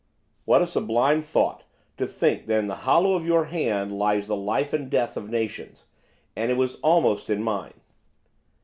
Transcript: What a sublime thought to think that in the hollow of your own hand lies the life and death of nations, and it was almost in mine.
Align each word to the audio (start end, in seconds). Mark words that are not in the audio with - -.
What 0.45 0.63
a 0.63 0.65
sublime 0.65 1.21
thought 1.21 1.63
to 1.97 2.07
think 2.07 2.47
that 2.47 2.57
in 2.57 2.65
the 2.65 2.73
hollow 2.89 3.13
of 3.13 3.23
your 3.23 3.45
own 3.45 3.51
hand 3.51 3.99
lies 3.99 4.25
the 4.25 4.35
life 4.35 4.73
and 4.73 4.89
death 4.89 5.15
of 5.15 5.29
nations, 5.29 5.85
and 6.35 6.49
it 6.49 6.57
was 6.57 6.77
almost 6.77 7.29
in 7.29 7.43
mine. 7.43 7.75